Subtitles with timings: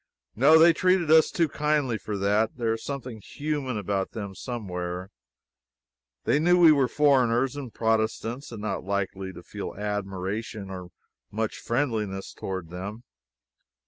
[0.35, 2.57] No, they treated us too kindly for that.
[2.57, 5.11] There is something human about them somewhere.
[6.23, 10.87] They knew we were foreigners and Protestants, and not likely to feel admiration or
[11.29, 13.03] much friendliness toward them.